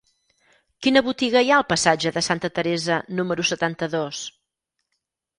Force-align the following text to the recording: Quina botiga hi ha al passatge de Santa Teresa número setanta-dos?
Quina 0.85 1.01
botiga 1.09 1.41
hi 1.47 1.51
ha 1.51 1.59
al 1.59 1.65
passatge 1.73 2.11
de 2.15 2.23
Santa 2.27 2.49
Teresa 2.59 2.97
número 3.19 3.45
setanta-dos? 3.51 4.23